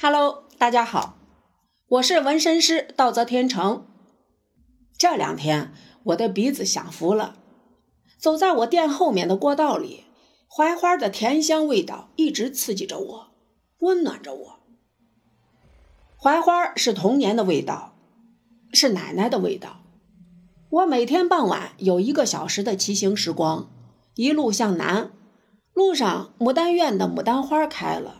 [0.00, 1.16] Hello，大家好，
[1.88, 3.84] 我是纹身师道泽天成。
[4.96, 5.72] 这两天
[6.04, 7.34] 我的鼻子享福了，
[8.16, 10.04] 走在我店后面的过道里，
[10.46, 13.30] 槐花的甜香味道一直刺激着我，
[13.80, 14.60] 温暖着我。
[16.18, 17.96] 槐花是童年的味道，
[18.72, 19.80] 是奶奶的味道。
[20.70, 23.68] 我每天傍晚有一个小时的骑行时光，
[24.14, 25.10] 一路向南，
[25.72, 28.17] 路上牡丹院的牡丹花开了。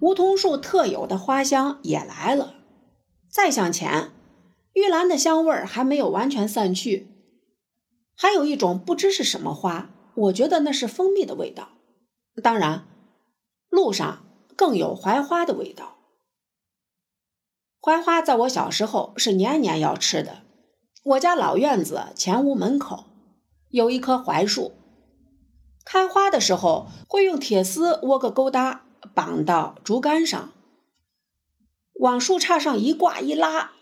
[0.00, 2.54] 梧桐树特有的花香也来了，
[3.28, 4.10] 再向前，
[4.72, 7.08] 玉兰的香味儿还没有完全散去，
[8.16, 11.68] 还有一种不知是什么花，我觉得那是蜂蜜的味道。
[12.42, 12.86] 当然，
[13.68, 14.24] 路上
[14.56, 15.98] 更有槐花的味道。
[17.80, 20.42] 槐花在我小时候是年年要吃的。
[21.02, 23.04] 我家老院子前屋门口
[23.68, 24.72] 有一棵槐树，
[25.84, 28.86] 开花的时候会用铁丝窝个勾搭。
[29.14, 30.52] 绑到竹竿上，
[31.94, 33.72] 往树杈上一挂一拉，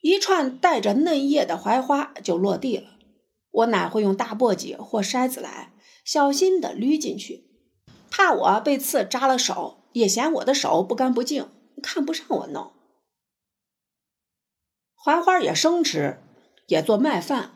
[0.00, 2.98] 一串带着嫩叶的槐花就落地了。
[3.50, 5.72] 我奶会用大簸箕或筛子来，
[6.04, 7.48] 小心地捋进去，
[8.10, 11.48] 怕我被刺扎了手，也嫌我的手不干不净，
[11.82, 12.72] 看不上我弄。
[14.94, 16.18] 槐花也生吃，
[16.66, 17.52] 也做麦饭，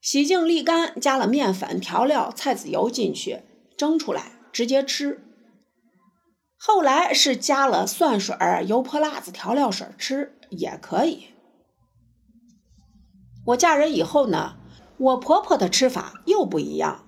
[0.00, 3.42] 洗净沥干，加了面粉、调料、菜籽油进去
[3.76, 5.23] 蒸出来，直接吃。
[6.66, 8.34] 后来是加了蒜水、
[8.66, 11.26] 油泼辣子调料水吃也可以。
[13.48, 14.56] 我嫁人以后呢，
[14.96, 17.04] 我婆婆的吃法又不一样，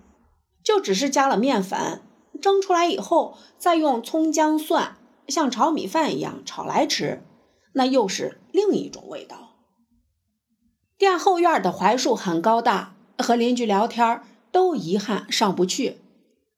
[0.62, 2.02] 就只是加了面粉，
[2.42, 7.22] 蒸出来以后再用葱姜蒜像炒米饭一样炒来吃，
[7.72, 9.54] 那又是另一种味道。
[10.98, 14.20] 店后院的槐树很高大，和邻居聊天
[14.52, 15.96] 都遗憾上不去，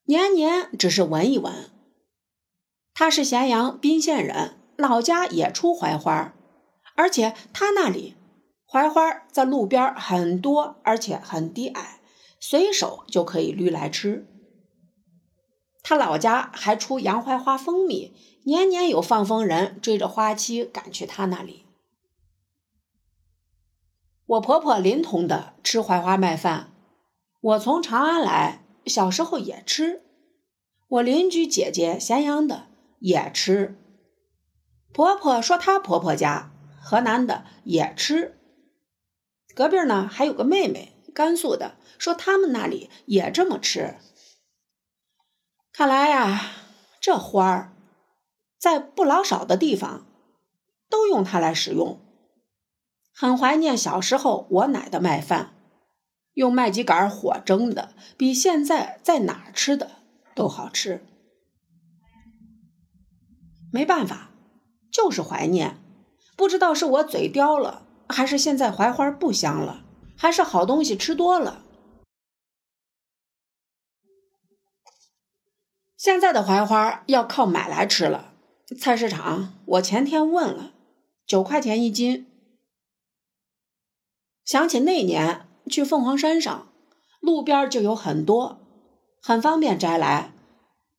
[0.06, 1.70] 年年只是闻一闻。
[2.98, 6.34] 他是咸阳彬县人，老家也出槐花，
[6.96, 8.16] 而且他那里
[8.66, 12.00] 槐花在路边很多，而且很低矮，
[12.40, 14.26] 随手就可以捋来吃。
[15.84, 21.66] 他老家还出洋槐花蜂蜜，年年有放蜂人追着花期赶去他那里。
[24.26, 26.72] 我婆婆临潼的吃槐花麦饭，
[27.40, 30.02] 我从长安来，小时候也吃。
[30.88, 32.66] 我邻居姐姐咸阳的。
[32.98, 33.76] 也吃，
[34.92, 36.50] 婆婆说她婆婆家
[36.80, 38.38] 河南的也吃，
[39.54, 43.96] 隔壁呢还有个妹妹甘肃的，说他们那里也这么吃。
[45.72, 46.52] 看来呀，
[47.00, 47.72] 这花儿
[48.58, 50.06] 在不老少的地方
[50.88, 52.00] 都用它来使用。
[53.12, 55.54] 很怀念小时候我奶的麦饭，
[56.34, 59.90] 用麦秸秆火蒸的，比现在在哪儿吃的
[60.34, 61.04] 都好吃。
[63.72, 64.30] 没办法，
[64.90, 65.78] 就是怀念。
[66.36, 69.84] 不知道是我嘴刁了，还是现在槐花不香了，
[70.16, 71.62] 还是好东西吃多了。
[75.96, 78.32] 现在的槐花要靠买来吃了。
[78.78, 80.72] 菜市场我前天问了，
[81.26, 82.26] 九块钱一斤。
[84.44, 86.68] 想起那年去凤凰山上，
[87.20, 88.60] 路边就有很多，
[89.20, 90.32] 很方便摘来。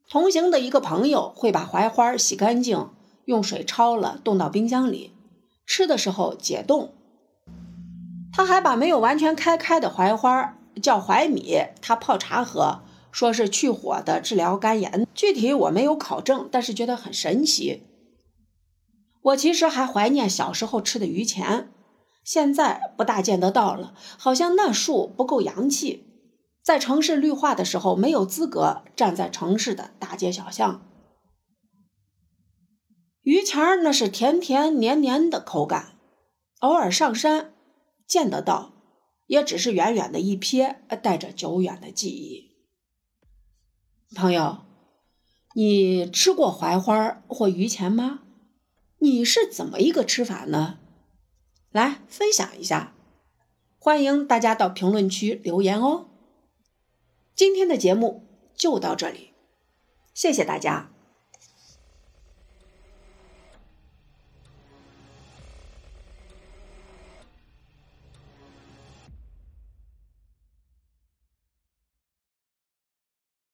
[0.09, 2.89] 同行的一个朋友会把槐花洗干净，
[3.25, 5.13] 用水焯了，冻到冰箱里，
[5.67, 6.95] 吃的时候解冻。
[8.33, 12.81] 他还把没有完全开开的槐花叫槐米，他泡茶喝，
[13.11, 15.05] 说是去火的，治疗肝炎。
[15.13, 17.83] 具体我没有考证，但是觉得很神奇。
[19.21, 21.69] 我其实还怀念小时候吃的榆钱，
[22.23, 26.08] 现在不大见得到了，好像那树不够洋气。
[26.69, 30.87] 在城市绿化的时候，没有资格站在城市的大街小巷。
[33.23, 35.97] 榆钱儿那是甜甜黏黏的口感，
[36.59, 37.55] 偶尔上山
[38.05, 38.71] 见得到，
[39.25, 42.51] 也只是远远的一瞥，带着久远的记忆。
[44.15, 44.59] 朋友，
[45.55, 48.19] 你吃过槐花或榆钱吗？
[48.99, 50.77] 你是怎么一个吃法呢？
[51.71, 52.93] 来分享一下，
[53.79, 56.08] 欢迎大家到评论区留言哦。
[57.39, 59.31] 今天的节目就到这里，
[60.13, 60.91] 谢谢大家。